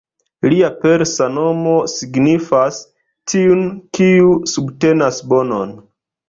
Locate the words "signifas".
1.95-2.79